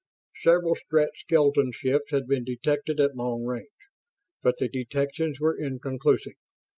[0.39, 3.67] Several Strett skeleton ships had been detected at long range,
[4.41, 6.33] but the detections were inconclusive.